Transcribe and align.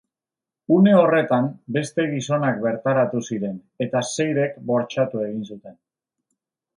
Une 0.75 0.93
horretan, 0.99 1.49
beste 1.75 2.05
gizonak 2.13 2.57
bertaratu 2.63 3.21
ziren, 3.27 3.59
eta 3.87 4.01
seirek 4.15 4.57
bortxatu 4.71 5.23
egin 5.27 5.45
zuten. 5.51 5.77